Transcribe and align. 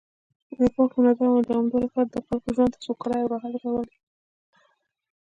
یو 0.57 0.67
پاک، 0.75 0.91
منظم 1.01 1.29
او 1.35 1.45
دوامدار 1.47 1.83
ښار 1.93 2.07
د 2.09 2.15
خلکو 2.25 2.49
ژوند 2.55 2.71
ته 2.73 2.79
سوکالي 2.85 3.19
او 3.21 3.31
راحت 3.33 3.53
راوړي 3.63 3.95